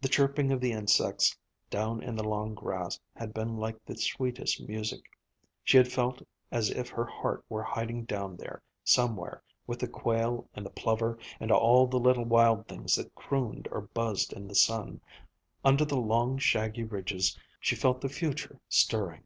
The 0.00 0.08
chirping 0.08 0.50
of 0.50 0.60
the 0.60 0.72
insects 0.72 1.38
down 1.70 2.02
in 2.02 2.16
the 2.16 2.28
long 2.28 2.54
grass 2.54 2.98
had 3.14 3.32
been 3.32 3.56
like 3.56 3.78
the 3.84 3.94
sweetest 3.96 4.60
music. 4.66 5.04
She 5.62 5.76
had 5.76 5.86
felt 5.86 6.26
as 6.50 6.70
if 6.70 6.88
her 6.88 7.04
heart 7.04 7.44
were 7.48 7.62
hiding 7.62 8.02
down 8.06 8.36
there, 8.36 8.64
somewhere, 8.82 9.44
with 9.68 9.78
the 9.78 9.86
quail 9.86 10.48
and 10.54 10.66
the 10.66 10.70
plover 10.70 11.20
and 11.38 11.52
all 11.52 11.86
the 11.86 12.00
little 12.00 12.24
wild 12.24 12.66
things 12.66 12.96
that 12.96 13.14
crooned 13.14 13.68
or 13.70 13.82
buzzed 13.82 14.32
in 14.32 14.48
the 14.48 14.56
sun. 14.56 15.00
Under 15.64 15.84
the 15.84 15.96
long 16.00 16.36
shaggy 16.36 16.82
ridges, 16.82 17.38
she 17.60 17.76
felt 17.76 18.00
the 18.00 18.08
future 18.08 18.58
stirring. 18.68 19.22